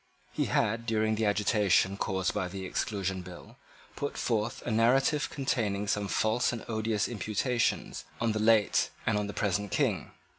He 0.33 0.45
had, 0.45 0.87
during 0.87 1.13
the 1.13 1.25
agitation 1.27 1.95
caused 1.95 2.33
by 2.33 2.47
the 2.47 2.65
Exclusion 2.65 3.21
Bill, 3.21 3.57
put 3.95 4.17
forth 4.17 4.63
a 4.63 4.71
narrative 4.71 5.29
containing 5.29 5.85
some 5.87 6.07
false 6.07 6.51
and 6.51 6.65
odious 6.67 7.07
imputations 7.07 8.03
on 8.19 8.31
the 8.31 8.39
late 8.39 8.89
and 9.05 9.15
on 9.15 9.27
the 9.27 9.33
present 9.33 9.69
King. 9.69 10.09